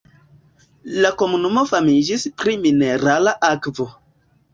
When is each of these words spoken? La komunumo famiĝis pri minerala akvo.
La 1.03 1.11
komunumo 1.21 1.63
famiĝis 1.71 2.25
pri 2.39 2.55
minerala 2.63 3.35
akvo. 3.51 3.87